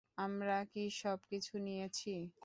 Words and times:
আমরা 0.17 0.57
কি 0.71 0.83
সবকিছু 1.01 1.53
নিয়েছি? 1.65 2.13